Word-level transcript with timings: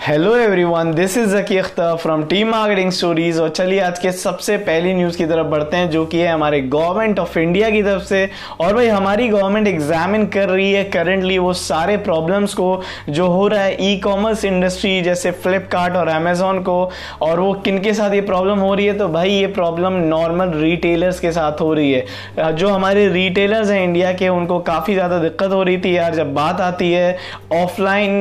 Hello 0.00 0.34
everyone 0.36 0.92
this 0.94 1.16
is 1.18 1.34
Zaki 1.36 1.56
Akhtar 1.58 1.96
from 2.02 2.22
team 2.26 2.48
marketing 2.50 2.90
stories 2.90 3.38
और 3.38 3.48
चलिए 3.48 3.80
आज 3.80 3.98
के 3.98 4.12
सबसे 4.12 4.56
पहली 4.58 4.92
न्यूज़ 4.94 5.16
की 5.18 5.24
तरफ़ 5.26 5.46
बढ़ते 5.46 5.76
हैं, 5.76 5.88
जो 5.90 6.04
कि 6.06 6.18
है 6.18 6.28
हमारे 6.28 6.60
गवर्नमेंट 6.60 7.18
ऑफ़ 7.18 7.38
इंडिया 7.38 7.68
की 7.70 7.82
तरफ़ 7.82 8.02
से। 8.04 8.28
और 8.60 8.74
भाई, 8.74 8.86
हमारी 8.86 9.28
गवर्नमेंट 9.28 9.66
एग्जामिन 9.68 10.26
कर 10.26 10.48
रही 10.48 10.70
है 10.72 10.84
करंटली 10.84 11.36
वो 11.38 11.52
सारे 11.54 11.96
प्रॉब्लम्स 11.98 12.54
को, 12.54 12.80
जो 13.10 13.26
हो 13.26 13.46
रहा 13.48 13.62
है 13.62 13.76
ई 13.82 13.98
कॉमर्स 14.04 14.44
इंडस्ट्री 14.44 15.00
जैसे 15.02 15.30
फ्लिपकार्ट 15.42 15.96
और 15.96 16.08
अमेजोन 16.08 16.60
को। 16.60 16.78
और 17.22 17.40
वो 17.40 17.52
किन 17.64 17.78
के 17.82 17.94
साथ 17.94 18.14
ये 18.14 18.20
प्रॉब्लम 18.22 18.58
हो 18.58 18.74
रही 18.74 18.86
है? 18.86 18.96
तो 18.98 19.08
भाई, 19.08 19.30
ये 19.30 19.46
प्रॉब्लम 19.60 20.00
नॉर्मल 20.06 20.58
रिटेलर्स 20.60 21.20
के 21.20 21.32
साथ 21.32 21.60
हो 21.60 21.72
रही 21.74 21.92
है। 21.92 22.54
जो 22.54 22.68
हमारे 22.68 23.06
रिटेलर्स 23.10 23.70
हैं 23.70 23.82
इंडिया 23.84 24.12
के, 24.12 24.28
उनको 24.30 24.58
काफ़ी 24.70 24.94
ज़्यादा 24.94 25.18
दिक्कत 25.18 25.52
हो 25.52 25.62
रही 25.62 25.78
थी 25.78 25.96
यार, 25.96 26.14
जब 26.14 26.34
बात 26.34 26.60
आती 26.62 26.92
है 26.92 27.16
ऑफलाइन 27.54 28.20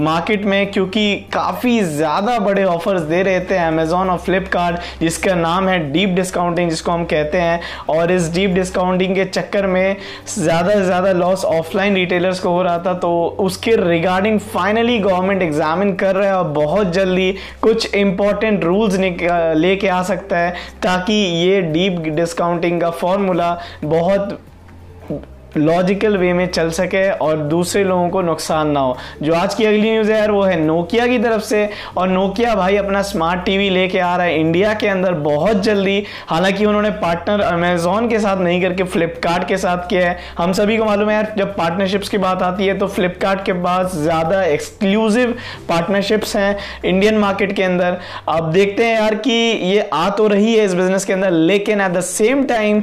मार्केट 0.00 0.44
में, 0.44 0.70
क्योंकि 0.72 0.99
कि 1.00 1.28
काफ़ी 1.32 1.80
ज़्यादा 1.80 2.38
बड़े 2.38 2.64
ऑफर्स 2.64 3.02
दे 3.02 3.22
रहे 3.22 3.40
थे 3.40 3.56
अमेजोन 3.58 4.10
और 4.10 4.18
फ्लिपकार्ट 4.18 5.00
जिसका 5.00 5.34
नाम 5.34 5.68
है 5.68 5.78
डीप 5.92 6.08
डिस्काउंटिंग 6.14 6.70
जिसको 6.70 6.92
हम 6.92 7.04
कहते 7.04 7.38
हैं। 7.38 7.60
और 7.90 8.12
इस 8.12 8.28
डीप 8.34 8.50
डिस्काउंटिंग 8.50 9.14
के 9.14 9.24
चक्कर 9.24 9.66
में 9.66 9.96
ज़्यादा 10.28 10.74
से 10.74 10.84
ज़्यादा 10.84 11.12
लॉस 11.12 11.44
ऑफलाइन 11.44 11.94
रिटेलर्स 11.94 12.40
को 12.40 12.50
हो 12.50 12.62
रहा 12.62 12.78
था 12.78 12.94
तो 12.96 13.12
उसके 13.40 13.76
रिगार्डिंग 13.82 14.38
फाइनली 14.50 14.98
गवर्नमेंट 14.98 15.42
एग्जामिन 15.42 15.94
कर 15.96 16.14
रहा 16.16 16.28
है 16.28 16.36
और 16.36 16.48
बहुत 16.52 16.92
जल्दी 16.92 17.32
कुछ 17.62 17.94
इंपॉर्टेंट 17.94 18.64
रूल्स 18.64 18.96
लेके 18.96 19.88
आ 19.88 20.02
सकता 20.02 20.38
है, 20.38 20.54
ताकि 20.82 21.12
ये 21.12 21.60
डीप 21.62 21.98
डिस्काउंटिंग 22.16 22.80
का 22.80 22.90
फॉर्मूला 22.92 23.58
बहुत 23.84 24.38
लॉजिकल 25.56 26.16
वे 26.16 26.32
में 26.32 26.46
चल 26.48 26.70
सके 26.70 27.08
और 27.10 27.36
दूसरे 27.48 27.82
लोगों 27.84 28.08
को 28.10 28.20
नुकसान 28.22 28.70
ना 28.70 28.80
हो। 28.80 28.96
जो 29.22 29.34
आज 29.34 29.54
की 29.54 29.64
अगली 29.64 29.90
न्यूज़ 29.90 30.10
है 30.12 30.18
यार, 30.18 30.30
वो 30.30 30.42
है 30.42 30.58
नोकिया 30.58 31.06
की 31.06 31.18
तरफ़ 31.18 31.42
से। 31.42 31.68
और 31.96 32.08
नोकिया 32.08 32.54
भाई 32.54 32.76
अपना 32.76 33.02
स्मार्ट 33.02 33.44
टीवी 33.44 33.68
लेके 33.70 33.98
आ 33.98 34.14
रहा 34.16 34.26
है 34.26 34.38
इंडिया 34.40 34.74
के 34.74 34.88
अंदर 34.88 35.12
बहुत 35.22 35.62
जल्दी। 35.62 36.02
हालाँकि 36.28 36.64
उन्होंने 36.64 36.90
पार्टनर 37.00 37.40
अमेजोन 37.42 38.08
के 38.08 38.18
साथ 38.18 38.40
नहीं 38.40 38.60
करके 38.62 38.84
फ्लिपकार्ट 38.84 39.46
के 39.48 39.56
साथ 39.58 39.88
किया 39.88 40.08
है। 40.08 40.18
हम 40.38 40.52
सभी 40.52 40.76
को 40.76 40.84
मालूम 40.84 41.10
है 41.10 41.14
यार, 41.14 41.32
जब 41.38 41.54
पार्टनरशिप्स 41.56 42.08
की 42.08 42.18
बात 42.18 42.42
आती 42.42 42.66
है 42.66 42.78
तो 42.78 42.86
फ्लिपकार्ट 42.88 43.44
के 43.44 43.52
पास 43.54 43.96
ज़्यादा 43.96 44.42
एक्सक्लूसिव 44.44 45.34
पार्टनरशिप्स 45.68 46.36
हैं 46.36 46.56
इंडियन 46.84 47.18
मार्केट 47.18 47.52
के 47.52 47.62
अंदर। 47.62 47.98
अब 48.28 48.50
देखते 48.52 48.84
हैं 48.84 48.94
यार 48.94 49.14
कि 49.16 49.32
ये 49.32 49.88
आ 49.92 50.08
तो 50.10 50.26
रही 50.28 50.54
है 50.54 50.64
इस 50.64 50.74
बिज़नेस 50.74 51.04
के 51.04 51.12
अंदर, 51.12 51.30
लेकिन 51.30 51.80
at 51.80 51.92
the 51.92 52.00
same 52.02 52.44
time 52.46 52.82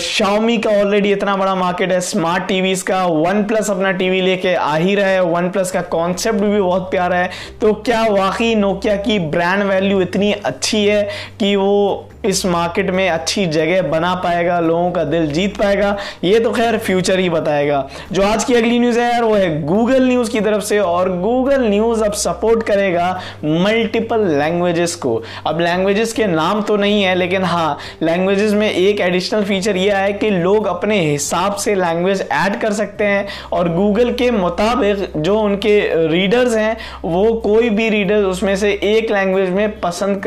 Xiaomi 0.00 0.58
का 0.58 0.70
ऑलरेडी 0.72 1.12
इतना 1.12 1.36
बड़ा 1.36 1.54
मार्केट 1.56 1.92
है 1.92 1.97
स्मार्ट 2.00 2.44
टीवीज 2.44 2.82
का 2.82 3.04
वन 3.06 3.42
प्लस 3.44 3.70
अपना 3.70 3.92
टीवी 3.92 4.20
लेके 4.20 4.54
आ 4.54 4.76
ही 4.76 4.94
रहा 4.94 5.08
है। 5.08 5.22
वन 5.24 5.48
प्लस 5.50 5.70
का 5.70 5.82
कॉन्सेप्ट 5.82 6.38
भी 6.38 6.60
बहुत 6.60 6.90
प्यारा 6.90 7.16
है। 7.16 7.30
तो 7.60 7.72
क्या 7.72 8.04
वाकई 8.04 8.54
नोकिया 8.54 8.96
की 8.96 9.18
ब्रांड 9.18 9.62
वैल्यू 9.62 10.00
इतनी 10.00 10.32
अच्छी 10.32 10.84
है 10.86 11.02
कि 11.40 11.56
वो 11.56 12.04
इस 12.24 12.44
मार्केट 12.46 12.90
में 12.90 13.08
अच्छी 13.08 13.46
जगह 13.46 13.82
बना 13.82 14.14
पाएगा, 14.14 14.58
लोगों 14.60 14.90
का 14.90 15.02
दिल 15.04 15.26
जीत 15.26 15.56
पाएगा? 15.56 15.96
ये 16.24 16.40
तो 16.40 16.50
खैर 16.52 16.78
फ्यूचर 16.78 17.18
ही 17.18 17.28
बताएगा। 17.30 17.88
जो 18.12 18.22
आज 18.22 18.44
की 18.44 18.54
अगली 18.54 18.78
न्यूज़ 18.78 18.98
है 19.00 19.12
यार, 19.12 19.22
वो 19.24 19.34
है 19.34 19.62
गूगल 19.62 20.02
न्यूज़ 20.02 20.30
की 20.30 20.40
तरफ़ 20.40 20.64
से। 20.64 20.78
और 20.78 21.10
गूगल 21.18 21.60
न्यूज़ 21.60 22.02
अब 22.04 22.12
सपोर्ट 22.12 22.62
करेगा 22.62 23.20
मल्टीपल 23.44 24.24
लैंग्वेजेस 24.28 24.94
को। 24.94 25.22
अब 25.46 25.60
लैंग्वेजेस 25.60 26.12
के 26.12 26.26
नाम 26.26 26.62
तो 26.62 26.76
नहीं 26.76 27.02
है, 27.02 27.14
लेकिन 27.14 27.44
हाँ 27.44 27.78
लैंग्वेजेस 28.02 28.52
में 28.52 28.70
एक 28.70 29.00
एडिशनल 29.00 29.44
फीचर 29.44 29.76
ये 29.76 29.92
है 29.92 30.12
कि 30.12 30.30
लोग 30.30 30.66
अपने 30.66 31.00
हिसाब 31.00 31.54
से 31.54 31.74
लैंग्वेज 31.88 32.26
ऐड 32.32 32.60
कर 32.60 32.72
सकते 32.72 33.04
हैं 33.04 33.26
और 33.52 33.68
गूगल 33.74 34.12
के 34.12 34.30
मुताबिक 34.30 35.12
जो 35.16 35.38
उनके 35.40 36.08
रीडर्स 36.08 36.56
हैं, 36.56 36.76
वो 37.04 37.32
कोई 37.40 37.70
भी 37.70 37.88
रीडर 37.90 38.24
उसमें 38.24 38.54
से 38.56 38.72
एक 38.84 39.10
लैंग्वेज 39.10 39.50
में 39.50 39.80
पसंद 39.80 40.24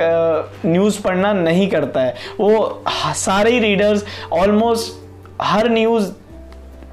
न्यूज़ 0.65 1.01
पढ़ना 1.01 1.33
नहीं 1.33 1.67
करता 1.69 2.01
है। 2.01 2.15
वो 2.39 2.83
सारे 3.17 3.59
रीडर्स 3.59 4.05
ऑलमोस्ट 4.33 4.99
हर 5.41 5.69
न्यूज़ 5.69 6.11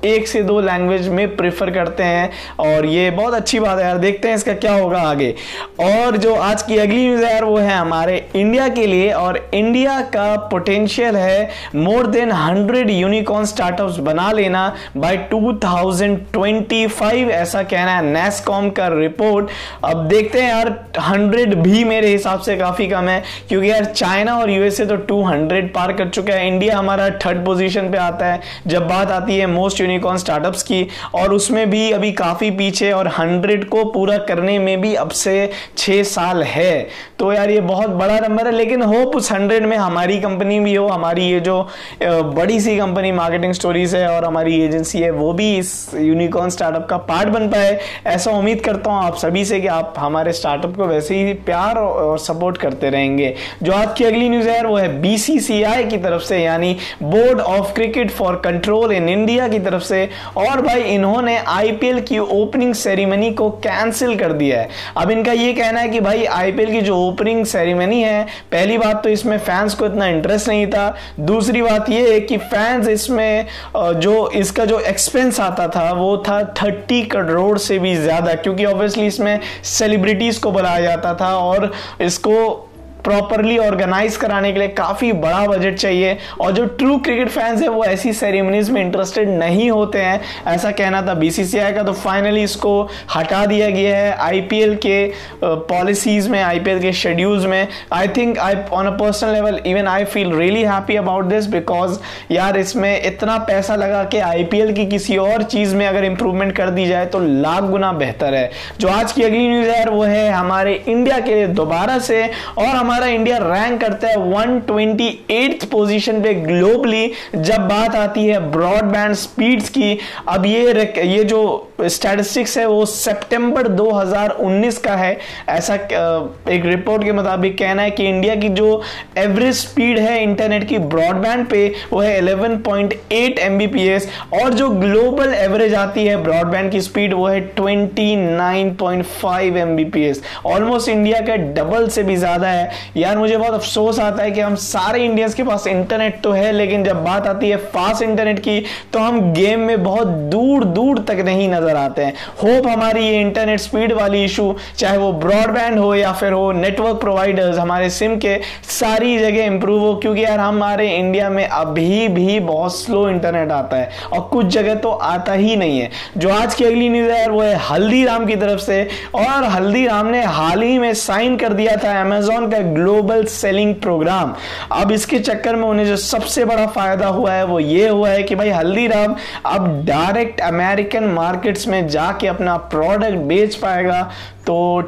एक 0.05 0.29
से 0.29 0.43
दो 0.43 0.61
लैंग्वेज 0.61 1.09
में 1.09 1.37
प्रेफर 1.37 1.71
करते 1.71 2.03
हैं। 2.03 2.31
और 2.61 2.87
ये 2.87 3.11
बहुत 3.11 3.35
अच्छी 3.35 3.61
बात 3.61 3.79
है 3.79 3.85
यार, 3.85 3.99
देखते 3.99 4.29
हैं 4.29 4.35
इसका 4.35 4.53
क्या 4.55 4.73
होगा 4.73 5.01
आगे। 5.01 5.35
और 5.81 6.17
जो 6.17 6.35
आज 6.35 6.63
की 6.63 6.77
अगली 6.79 7.01
न्यूज़ 7.01 7.25
है 7.25 7.33
यार, 7.33 7.45
वो 7.45 7.57
है 7.57 7.71
हमारे 7.71 8.25
इंडिया 8.37 8.69
के 8.69 8.87
लिए। 8.87 9.11
और 9.13 9.39
इंडिया 9.55 10.01
का 10.15 10.37
पोटेंशियल 10.51 11.17
है 11.17 11.51
more 11.77 12.07
than 12.07 12.33
hundred 12.33 12.91
unicorn 12.91 13.45
startups 13.47 13.99
बना 14.01 14.31
लेना 14.33 14.75
बाय 14.97 15.17
2025 15.31 17.31
ऐसा 17.31 17.63
कहना 17.63 17.97
है 17.97 18.03
नेस्कॉम 18.05 18.69
का 18.71 18.87
रिपोर्ट 18.89 19.49
अब 19.85 20.07
देखते 20.09 20.41
हैं 20.41 20.49
यार 20.49 20.69
हंड्रेड 21.01 21.55
भी 21.55 21.85
मेरे 21.85 22.09
हिसाब 22.09 22.41
से 22.41 22.57
काफ़ी 22.57 22.87
कम 22.87 23.09
है, 23.09 23.23
क्योंकि 23.49 23.71
यार 23.71 23.85
चाइना 23.85 24.37
और 24.39 24.51
यूएसए 24.51 24.87
तो 24.87 24.97
200 25.07 25.69
पार 25.75 25.93
कर 25.93 26.09
चुका 26.09 26.35
है। 26.35 26.47
इंडिया 26.49 26.79
हमारा 26.79 27.09
थर्ड 27.19 27.45
पोजिशन 27.45 27.91
पे 27.91 27.99
आता 27.99 28.27
है। 28.27 28.41
जब 28.67 28.89
बात 28.89 29.11
आती 29.11 29.39
है 29.39 29.47
मोस्ट 29.49 29.81
यूनिकॉर्न 29.89 30.19
स्टार्टअप्स 30.19 30.63
की 30.63 30.87
और 31.15 31.33
उसमें 31.33 31.69
भी 31.71 31.91
अभी 31.93 32.13
काफ़ी 32.15 32.51
पीछे 32.53 32.91
और 32.93 33.09
हंड्रेड 33.09 33.65
को 33.69 33.85
पूरा 33.85 34.17
करने 34.29 34.59
में 34.59 34.81
भी 34.81 34.95
अब 34.97 35.11
से 35.11 35.51
छः 35.77 36.03
साल 36.05 36.43
है। 36.43 36.89
तो 37.19 37.33
यार 37.33 37.51
ये 37.51 37.61
बहुत 37.61 37.91
बड़ा 37.91 38.19
नंबर 38.19 38.47
है, 38.47 38.53
लेकिन 38.53 38.83
होप 38.83 39.17
उस 39.17 39.31
हंड्रेड 39.33 39.67
में 39.67 39.77
हमारी 39.77 40.19
कंपनी 40.21 40.59
भी 40.61 40.75
हो, 40.75 40.87
हमारी 40.89 41.23
ये 41.23 41.41
जो 41.41 41.61
बड़ी 42.03 42.59
सी 42.61 42.77
कंपनी 42.79 43.13
मार्केटिंग 43.13 43.53
स्टोरीज 43.53 43.95
है 43.95 44.07
और 44.09 44.25
हमारी 44.25 44.61
एजेंसी 44.61 45.01
है, 45.01 45.11
वो 45.11 45.33
भी 45.33 45.57
इस 45.57 45.91
यूनिकॉर्न 45.95 46.51
स्टार्टअप 46.51 46.87
का 46.91 46.97
पार्ट 47.09 47.29
बन 47.29 47.49
पाए। 47.49 47.79
ऐसा 48.07 48.31
उम्मीद 48.31 48.61
करता 48.61 48.91
हूँ 48.91 49.05
आप 49.05 49.17
सभी 49.17 49.45
से 49.45 49.61
कि 49.61 49.67
आप 49.69 49.95
हमारे 49.99 50.33
स्टार्टअप 50.33 50.77
को 50.77 50.87
वैसे 50.87 51.17
ही 51.17 51.33
प्यार 51.47 51.79
और 51.79 52.19
सपोर्ट 52.19 52.57
करते 52.59 52.91
रहेंगे। 52.91 53.35
जो 53.63 53.73
आज 53.73 53.95
की 53.99 54.05
अगली 54.05 54.29
न्यूज़ 54.29 54.49
है 54.49 54.63
वो 54.65 54.77
है 54.77 55.01
बीसीसीआई 55.01 55.85
की 55.85 55.99
तरफ़ 55.99 56.23
से, 56.23 56.39
यानी 56.39 56.77
board 57.03 57.41
of 57.41 57.73
cricket 57.75 58.11
for 58.11 58.37
control 58.45 58.93
in 58.93 59.09
India 59.09 59.49
की 59.49 59.59
तरफ़ 59.59 59.78
तरफ़ 59.79 59.85
से। 59.85 60.09
और 60.37 60.61
भाई, 60.63 60.83
इन्होंने 60.85 61.37
आईपीएल 61.39 62.01
की 62.01 62.19
ओपनिंग 62.19 62.75
सेरेमनी 62.75 63.31
को 63.33 63.49
कैंसिल 63.61 64.17
कर 64.19 64.33
दिया 64.33 64.61
है। 64.61 64.69
अब 64.97 65.11
इनका 65.11 65.33
ये 65.33 65.53
कहना 65.53 65.81
है 65.81 65.89
कि 65.89 66.01
भाई 66.01 66.25
आईपीएल 66.25 66.71
की 66.73 66.81
जो 66.81 66.97
ओपनिंग 66.99 67.45
सेरेमनी 67.47 68.03
है, 68.03 68.25
पहली 68.53 68.79
बात 68.79 69.03
तो 69.05 69.09
इसमें 69.09 69.37
फैंस 69.39 69.75
को 69.75 69.87
इतना 69.87 70.07
इंटरेस्ट 70.09 70.49
नहीं 70.49 70.67
था। 70.67 70.95
दूसरी 71.21 71.63
बात 71.63 71.91
ये 71.91 72.13
है 72.13 72.21
कि 72.21 72.37
फैंस 72.39 72.89
इसमें 72.89 73.47
जो 73.77 74.29
इसका 74.37 74.65
जो 74.65 74.79
एक्सपेंस 74.81 75.41
आता 75.41 75.69
था, 75.69 75.91
वो 75.93 76.17
था 76.29 76.43
थर्टी 76.63 77.03
करोड़ 77.07 77.59
से 77.59 77.79
भी 77.79 77.95
ज़्यादा, 77.97 78.35
क्योंकि 78.35 78.65
ऑब्वियसली 78.65 79.07
इसमें 79.07 79.39
सेलिब्रिटीज 79.65 80.39
को 80.39 80.51
बुलाया 80.53 80.81
जाता 80.81 81.15
था 81.15 81.37
और 81.39 81.71
इसको 82.01 82.65
प्रॉपरली 83.05 83.57
ऑर्गेनाइज 83.59 84.17
कराने 84.17 84.53
के 84.53 84.59
लिए 84.59 84.69
काफ़ी 84.69 85.13
बड़ा 85.15 85.47
बजट 85.47 85.75
चाहिए। 85.75 86.17
और 86.41 86.53
जो 86.53 86.65
ट्रू 86.79 86.97
क्रिकेट 86.99 87.29
फैंस 87.29 87.63
है, 87.63 87.69
वो 87.69 87.85
ऐसी 87.85 88.13
सेरेमनीज 88.13 88.71
में 88.71 88.81
इंटरेस्टेड 88.83 89.29
नहीं 89.31 89.71
होते 89.71 89.99
हैं। 89.99 90.21
ऐसा 90.47 90.71
कहना 90.73 91.03
था 91.03 91.15
बीसीसीआई 91.15 91.73
का 91.73 91.83
तो 91.83 91.93
फाइनली 91.95 92.43
इसको 92.43 92.73
हटा 93.15 93.45
दिया 93.47 93.71
गया 93.71 93.97
है 93.97 94.13
आईपीएल 94.19 94.75
के 94.77 94.99
पॉलिसीज़ 95.45 96.29
में 96.31 96.41
आईपीएल 96.43 96.81
के 96.81 96.93
शेड्यूल्स 96.95 97.45
में। 97.45 97.67
I 97.93 98.09
think 98.09 98.39
I 98.39 98.57
on 98.73 98.87
a 98.87 98.91
personal 98.99 99.33
level 99.33 99.61
even 99.67 99.89
I 99.89 100.05
feel 100.07 100.33
really 100.35 100.63
happy 100.65 100.97
about 100.97 101.25
this 101.25 101.47
because 101.47 101.99
यार, 102.31 102.57
इसमें 102.59 103.03
इतना 103.03 103.39
पैसा 103.49 103.77
लगा 103.77 104.03
के 104.05 104.19
आईपीएल 104.21 104.73
की 104.73 104.87
किसी 104.87 105.17
और 105.19 105.43
चीज़ 105.45 105.75
में 105.77 105.87
अगर 105.87 106.05
इंप्रूवमेंट 106.05 106.57
कर 106.57 106.71
दी 106.71 106.87
जाए 106.87 107.07
तो 107.07 107.19
लाख 107.21 107.63
गुना 107.65 107.93
बेहतर 107.95 108.35
है। 108.35 108.51
जो 108.81 108.89
आज 108.89 109.13
की 109.13 109.23
अगली 109.23 109.49
न्यूज़ 109.49 109.69
है, 109.69 109.85
वो 109.87 110.03
है 110.03 110.31
हमारे 110.31 110.75
इंडिया 110.89 111.19
के 111.21 111.35
लिए 111.35 111.47
दोबारा 111.49 111.99
से, 112.01 112.23
और 112.59 112.65
हमारे 112.67 112.88
हमारा 112.89 113.09
इंडिया 113.09 113.39
रैंक 113.39 113.81
करता 113.81 114.09
है 114.09 114.17
128 114.17 115.65
पोजीशन 115.71 116.21
पे 116.23 116.33
ग्लोबली 116.35 117.11
जब 117.37 117.67
बात 117.69 117.95
आती 117.95 118.25
है 118.27 118.39
ब्रॉडबैंड 118.51 119.15
स्पीड्स 119.15 119.69
की, 119.71 119.99
अब 120.29 120.47
ये 120.47 120.93
ये 121.07 121.25
जो 121.25 121.65
स्टैटिस्टिक्स 121.81 122.57
है, 122.59 122.67
वो 122.67 122.87
सितंबर 122.87 123.69
2019 123.71 124.79
का 124.79 124.95
है। 124.97 125.19
ऐसा 125.49 125.75
एक 125.75 126.63
रिपोर्ट 126.67 127.05
के 127.05 127.13
मुताबिक 127.13 127.59
कहना 127.59 127.83
है 127.83 127.91
कि 127.91 128.09
इंडिया 128.09 128.35
की 128.37 128.49
जो 128.51 128.83
एवरेज 129.19 129.55
स्पीड 129.57 129.99
है 129.99 130.23
इंटरनेट 130.23 130.65
की 130.69 130.79
ब्रॉडबैंड 130.79 131.47
पे, 131.49 131.75
वो 131.93 132.01
है 132.01 132.21
11.8 132.21 133.39
एमबीपीएस 133.41 134.09
और 134.33 134.55
जो 134.55 134.69
ग्लोबल 134.71 135.35
एवरेज 135.35 135.75
आती 135.77 136.07
है 136.07 136.17
ब्रॉडबैंड 136.23 136.71
की 136.73 136.81
स्पीड 136.81 137.15
वो 137.15 137.27
है 137.29 137.41
29.5 137.55 139.57
एमबीपीएस 139.59 140.23
ऑलमोस्ट 140.47 140.89
इंडिया 140.89 141.21
का 141.21 141.37
डबल 141.55 141.89
से 141.91 142.03
भी 142.03 142.17
ज़्यादा 142.17 142.49
है। 142.49 142.71
यार 142.97 143.19
मुझे 143.19 143.37
बहुत 143.37 143.55
अफसोस 143.55 143.99
आता 144.01 144.23
है 144.23 144.31
कि 144.31 144.41
हम 144.41 144.55
सारे 144.57 145.05
इंडियंस 145.05 145.35
के 145.35 145.43
पास 145.43 145.67
इंटरनेट 145.67 146.21
तो 146.21 146.33
है, 146.33 146.53
लेकिन 146.53 146.85
जब 146.85 147.03
बात 147.05 147.27
आती 147.27 147.51
है 147.51 147.57
फास्ट 147.69 148.03
इंटरनेट 148.03 148.39
की 148.39 148.61
तो 148.93 148.99
हम 148.99 149.33
गेम 149.33 149.61
में 149.61 149.83
बहुत 149.85 150.07
दूर 150.07 150.65
दूर 150.67 150.99
तक 151.09 151.23
नहीं 151.25 151.49
नज़र 151.49 151.77
आते 151.77 152.05
हैं। 152.05 152.15
होप 152.43 152.67
हमारी 152.69 153.07
ये 153.07 153.21
इंटरनेट 153.21 153.61
स्पीड 153.61 153.93
वाली 153.93 154.25
इशू 154.25 154.55
चाहे 154.79 154.97
वो 154.99 155.13
ब्रॉडबैंड 155.15 155.79
हो 155.79 155.95
या 155.95 156.13
फिर 156.13 156.33
हो 156.33 156.51
नेटवर्क 156.55 157.01
प्रोवाइडर्स 157.01 157.59
हमारे 157.59 157.91
सिम 157.91 158.17
के, 158.17 158.37
सारी 158.71 159.19
जगह 159.19 159.45
इंप्रूव 159.45 159.81
हो, 159.81 159.95
क्योंकि 159.97 160.25
यार 160.25 160.39
हमारे 160.41 160.89
इंडिया 160.91 161.29
में 161.31 161.47
अभी 161.47 162.09
भी 162.09 162.39
बहुत 162.41 162.77
स्लो 162.77 163.09
इंटरनेट 163.09 163.53
आता 163.53 163.77
है, 163.77 163.91
और 164.13 164.21
कुछ 164.23 164.47
जगह 164.49 164.75
तो 164.77 164.91
आता 164.91 165.33
ही 165.33 165.57
नहीं 165.57 165.79
है। 165.81 165.91
जो 166.17 166.31
आज 166.31 166.55
की 166.55 166.65
अगली 166.65 166.89
न्यूज़ 166.89 167.11
है, 167.11 167.29
वो 167.29 167.41
है 167.43 167.55
हल्दीराम 167.61 168.27
की 168.27 168.37
तरफ़ 168.37 168.61
से, 168.61 168.83
और 169.15 169.45
हल्दीराम 169.47 170.07
ने 170.07 170.23
हाल 170.25 170.63
ही 170.63 170.79
में 170.79 170.93
साइन 170.97 171.37
कर 171.37 171.53
दिया 171.53 171.77
था 171.77 172.01
अमेजोन 172.01 172.51
का 172.51 172.59
ग्लोबल 172.75 173.25
सेलिंग 173.27 173.75
प्रोग्राम 173.75 174.35
अब 174.73 174.93
इसके 174.93 175.19
चक्कर 175.21 175.57
में 175.57 175.67
उन्हें 175.69 175.87
जो 175.87 175.97
सबसे 175.97 176.45
बड़ा 176.45 176.67
फ़ायदा 176.67 177.07
हुआ 177.09 177.33
है, 177.33 177.45
वो 177.45 177.61
ये 177.61 177.89
हुआ 177.89 178.09
है 178.11 178.23
कि 178.23 178.35
भाई 178.35 178.51
हल्दीराम 178.51 179.15
अब 179.47 179.85
डायरेक्ट 179.87 180.41
अमेरिकन 180.41 181.05
मार्केट्स 181.13 181.67
में 181.69 181.87
जाके 181.89 182.27
अपना 182.27 182.57
प्रोडक्ट 182.73 183.17
बेच 183.29 183.55
पाएगा 183.55 184.01
तो 184.49 184.83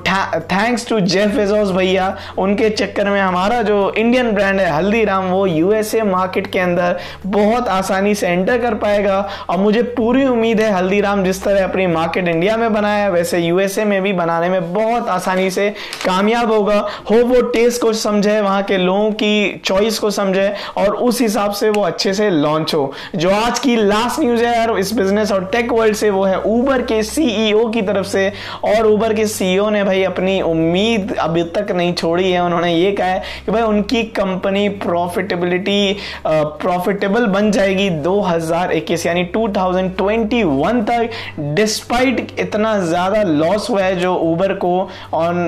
थैंक्स 0.53 0.89
टू 0.89 0.99
जेफ 1.01 1.35
वेजोस 1.35 1.71
भैया, 1.71 2.17
उनके 2.39 2.69
चक्कर 2.71 3.09
में 3.11 3.21
हमारा 3.21 3.61
जो 3.63 3.93
इंडियन 3.99 4.31
ब्रांड 4.33 4.61
है, 4.61 4.71
हल्दीराम, 4.71 5.25
वो 5.25 5.47
यूएसए 5.47 6.03
मार्केट 6.03 6.47
के 6.47 6.59
अंदर 6.59 6.97
बहुत 7.27 7.69
आसानी 7.69 8.15
से 8.15 8.29
एंटर 8.29 8.59
कर 8.59 8.75
पाएगा। 8.75 9.19
और 9.51 9.59
मुझे 9.59 9.83
पूरी 9.83 10.25
उम्मीद 10.27 10.61
है, 10.61 10.71
हल्दीराम 10.73 11.25
जिस 11.25 11.43
तरह 11.45 11.65
अपनी 11.65 11.87
मार्केट 11.87 12.29
इंडिया 12.29 12.57
में 12.57 12.73
बनाया 12.75 13.09
वैसे 13.09 13.39
यूएसए 13.39 13.85
में 13.85 14.01
भी 14.03 14.13
बनाने 14.13 14.49
में 14.49 14.73
बहुत 14.75 15.09
आसानी 15.09 15.51
से 15.51 15.69
कामयाब 16.05 16.53
होगा। 16.53 16.79
हो 17.11 17.17
वो 17.25 17.41
टेस्ट 17.51 17.83
को 17.83 17.93
समझे, 17.93 18.41
वहाँ 18.41 18.63
के 18.63 18.79
लोगों 18.79 19.11
की 19.13 19.63
चॉइस 19.65 19.99
को 19.99 20.11
समझे, 20.11 20.53
और 20.77 20.95
उस 20.95 21.21
हिसाब 21.21 21.51
से 21.51 21.71
वो 21.71 21.83
अच्छे 21.83 22.15
से 22.15 22.31
लॉन्च 22.31 22.75
हो। 22.75 22.93
जो 23.17 23.31
आज 23.31 23.59
की 23.59 23.77
लास्ट 23.77 24.21
न्यूज़ 24.21 24.45
है 24.45 24.57
यार, 24.57 24.77
इस 24.79 24.93
बिज़नेस 24.93 25.33
और 25.33 25.45
टेक 25.45 25.73
वर्ल्ड 25.73 25.97
से 25.97 26.11
वो 26.11 26.25
है 26.25 26.41
ऊबर 26.41 26.83
के 26.83 27.03
सीईओ 27.03 27.69
की 27.69 27.83
तरफ़ 27.83 28.07
से, 28.07 28.33
और 28.65 28.87
ऊबर 28.87 29.15
के 29.15 29.27
सी 29.27 29.50
सीईओ 29.51 29.69
ने 29.71 29.83
भाई 29.85 30.03
अपनी 30.05 30.41
उम्मीद 30.43 31.15
अभी 31.21 31.43
तक 31.55 31.71
नहीं 31.71 31.93
छोड़ी 31.95 32.31
है। 32.31 32.41
उन्होंने 32.41 32.73
ये 32.75 32.91
कहा 32.93 33.07
है 33.07 33.23
कि 33.47 33.53
भाई 33.53 33.63
उनकी 33.63 34.03
कंपनी 34.17 34.69
प्रॉफिटेबिलिटी 34.79 35.97
प्रॉफिटेबल 36.27 37.27
बन 37.29 37.51
जाएगी 37.51 37.89
2021 38.03 39.07
यानी 39.07 39.25
2021 39.37 40.85
तक 40.85 41.11
डिस्पाइट 41.57 42.35
इतना 42.39 42.79
ज़्यादा 42.81 43.23
लॉस 43.23 43.69
हुआ 43.71 43.83
है 43.83 43.97
जो 44.01 44.15
ऊबर 44.23 44.53
को 44.65 44.71
ऑन 45.15 45.41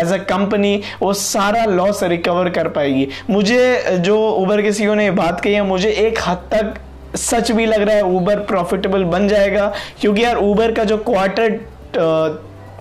एज 0.00 0.12
अ 0.12 0.18
कंपनी 0.26 0.76
वो 1.00 1.12
सारा 1.14 1.64
लॉस 1.66 2.02
रिकवर 2.04 2.50
कर 2.50 2.68
पाएगी। 2.68 3.08
मुझे, 3.30 3.98
जो 4.00 4.18
ऊबर 4.32 4.62
के 4.62 4.72
सीईओ 4.72 4.94
ने 4.94 5.10
बात 5.12 5.40
कही 5.40 5.54
है, 5.54 5.62
मुझे 5.64 5.90
एक 5.90 6.18
हद 6.26 6.44
तक 6.52 6.74
सच 7.16 7.50
भी 7.52 7.66
लग 7.66 7.82
रहा 7.82 7.96
है 7.96 8.04
ऊबर 8.06 8.44
प्रॉफिटेबल 8.46 9.04
बन 9.06 9.28
जाएगा, 9.28 9.72
क्योंकि 10.00 10.24
यार 10.24 10.36
ऊबर 10.40 10.72
का 10.72 10.84
जो 10.84 10.96
क्वार्टर 11.00 11.58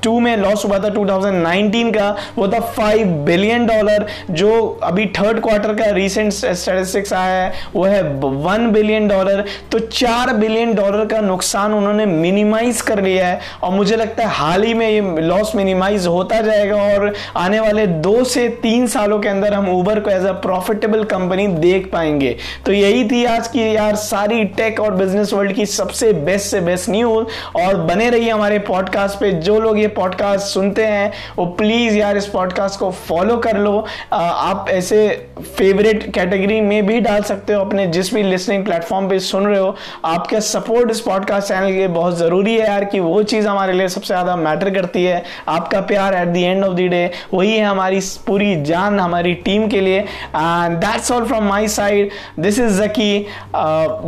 टू 0.08 0.20
में 0.20 0.36
लॉस 0.38 0.66
हुआ 0.66 0.78
था 0.80 0.90
2019 0.94 1.92
का, 1.94 2.10
वो 2.38 2.48
था 2.48 2.60
फाइव 2.72 3.08
बिलियन 3.26 3.66
डॉलर 3.68 4.06
जो 4.32 4.52
अभी 4.84 5.06
थर्ड 5.18 5.40
क्वार्टर 5.42 5.74
का 5.76 5.90
रिसेंट 5.92 6.32
स्टेटिस्टिक्स 6.34 7.14
आया 7.14 7.44
है, 7.44 7.52
वो 7.76 7.84
है 7.86 8.02
वन 8.20 8.70
बिलियन 8.72 9.08
डॉलर 9.08 9.44
तो 9.72 9.80
चार 9.80 10.34
बिलियन 10.36 10.74
डॉलर 10.76 11.06
का 11.06 11.20
नुकसान 11.22 11.74
उन्होंने 11.74 12.06
मिनिमाइज 12.06 12.82
कर 12.82 13.02
लिया 13.04 13.28
है, 13.28 13.40
और 13.64 13.72
मुझे 13.72 13.96
लगता 13.96 14.24
है 14.24 14.30
हाल 14.34 14.64
ही 14.64 14.74
में 14.74 14.88
ये 14.90 15.22
लॉस 15.22 15.52
मिनिमाइज 15.56 16.08
होता 16.08 16.42
जाएगा, 16.42 16.76
और 16.76 17.14
आने 17.38 17.60
वाले 17.60 17.86
दो 17.88 18.24
से 18.26 18.48
तीन 18.62 18.88
सालों 18.88 19.20
के 19.20 19.30
अंदर 19.30 19.54
हम 19.54 19.70
ऊबर 19.70 20.00
को 20.00 20.10
एज 20.10 20.26
अ 20.26 20.32
प्रॉफिटेबल 20.42 21.04
कंपनी 21.08 21.48
देख 21.60 21.90
पाएँगे। 21.94 22.36
तो 22.66 22.72
यही 22.72 23.04
थी 23.10 23.24
आज 23.28 23.48
की 23.48 23.76
यार 23.76 23.96
सारी 23.98 24.44
टेक 24.58 24.80
और 24.80 24.96
बिज़नेस 24.96 25.34
वर्ल्ड 25.34 25.54
की 25.54 25.66
सबसे 25.68 26.14
बेस्ट 26.14 26.52
से 26.52 26.62
बेस्ट 26.62 26.90
न्यूज़ 26.90 27.62
और 27.62 27.78
बने 27.84 28.10
रहिए 28.10 28.32
हमारे 28.32 28.60
पॉडकास्ट 28.68 29.20
पे, 29.20 29.32
जो 29.32 29.60
लोग 29.60 29.80
ये 29.80 29.88
पॉडकास्ट 29.98 30.46
सुनते 30.48 30.86
हैं, 30.86 31.12
वो 31.38 31.46
प्लीज़ 31.58 31.98
यार 31.98 32.18
इस 32.18 32.26
पॉडकास्ट 32.30 32.80
को 32.80 32.92
फॉलो 33.08 33.38
कर 33.40 33.58
लो। 33.58 33.86
आप 34.14 34.66
ऐसे 34.70 35.08
फेवरेट 35.40 36.12
कैटेगरी 36.14 36.60
में 36.62 36.86
भी 36.86 37.00
डाल 37.02 37.22
सकते 37.24 37.54
हो, 37.54 37.62
अपने 37.62 37.86
जिस 37.88 38.14
भी 38.14 38.24
लिसनिंग 38.24 38.64
प्लेटफॉर्म 38.66 39.10
पे 39.10 39.20
सुन 39.22 39.46
रहे 39.46 39.60
हो। 39.60 39.76
आपका 40.06 40.40
सपोर्ट 40.42 40.92
इस 40.92 41.00
पॉडकास्ट 41.02 41.48
चैनल 41.48 41.72
के 41.74 41.88
बहुत 41.90 42.18
ज़रूरी 42.18 42.54
है 42.54 42.68
यार 42.68 42.86
कि 42.86 43.00
वो 43.00 43.22
चीज़ 43.24 43.48
हमारे 43.48 43.74
लिए 43.74 43.88
सबसे 43.90 44.08
ज़्यादा 44.08 44.36
मैटर 44.38 44.70
करती 44.74 45.04
है। 45.04 45.24
आपका 45.50 45.82
प्यार 45.84 46.16
at 46.16 46.28
the 46.28 46.38
end 46.38 46.64
of 46.64 46.74
the 46.74 46.88
day 46.90 47.10
वही 47.34 47.56
है 47.58 47.66
हमारी 47.66 48.00
पूरी 48.28 48.56
जान 48.64 49.00
हमारी 49.00 49.34
टीम 49.46 49.68
के 49.68 49.82
लिए। 49.82 50.00
And 50.00 50.78
that's 50.78 51.12
all 51.12 51.26
from 51.26 51.48
my 51.50 51.68
side 51.68 52.10
this 52.40 52.60
is 52.60 52.82
Zaki 52.82 53.16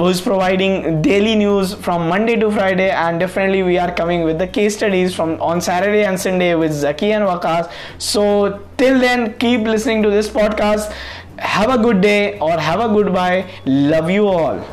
is 0.09 0.23
providing 0.23 0.83
daily 1.03 1.35
news 1.35 1.75
from 1.83 2.09
Monday 2.09 2.35
to 2.35 2.49
Friday 2.51 2.85
and 2.85 3.19
differently 3.19 3.61
we 3.61 3.77
are 3.77 3.91
coming 3.99 4.23
with 4.25 4.41
the 4.41 4.49
case 4.55 4.77
studies 4.77 5.15
from 5.15 5.35
on 5.43 5.59
Saturday 5.69 6.03
and 6.03 6.19
Sunday 6.19 6.55
with 6.55 6.73
Zaki 6.73 7.11
and 7.11 7.25
Wakas. 7.25 7.71
So 7.99 8.59
till 8.77 8.99
then, 8.99 9.37
keep 9.37 9.61
listening 9.61 10.03
to 10.03 10.09
this 10.09 10.27
podcast. 10.27 10.91
Have 11.37 11.69
a 11.69 11.77
good 11.77 12.01
day 12.01 12.39
or 12.39 12.57
have 12.57 12.79
a 12.79 12.87
goodbye. 12.87 13.45
Love 13.65 14.09
you 14.09 14.27
all. 14.27 14.65